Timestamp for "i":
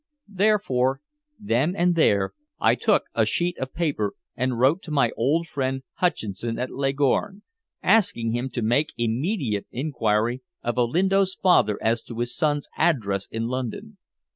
2.59-2.73